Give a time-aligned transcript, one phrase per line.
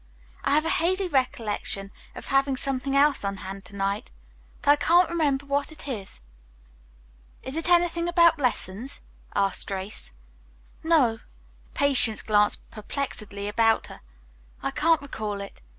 [0.43, 4.09] I have a hazy recollection of having something else on hand to night,
[4.63, 6.21] but I can't remember what it is."
[7.43, 9.01] "Is it anything about lessons?"
[9.35, 10.11] asked Grace.
[10.83, 11.19] "No."
[11.75, 14.01] Patience glanced perplexedly about her.
[14.63, 15.61] "I can't recall it.